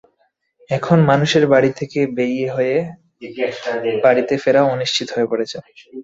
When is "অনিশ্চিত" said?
4.67-5.07